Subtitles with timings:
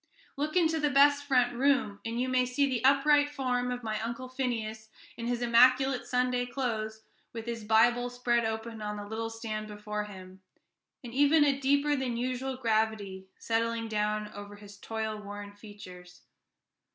[0.35, 4.01] Look into the best front room, and you may see the upright form of my
[4.01, 9.29] Uncle Phineas, in his immaculate Sunday clothes, with his Bible spread open on the little
[9.29, 10.41] stand before him,
[11.03, 16.21] and even a deeper than usual gravity settling down over his toil worn features.